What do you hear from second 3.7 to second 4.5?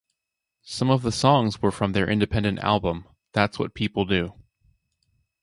People Do".